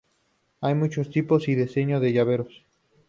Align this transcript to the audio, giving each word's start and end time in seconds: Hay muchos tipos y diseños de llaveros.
Hay 0.61 0.73
muchos 0.73 1.11
tipos 1.11 1.47
y 1.47 1.53
diseños 1.53 2.01
de 2.01 2.11
llaveros. 2.11 2.65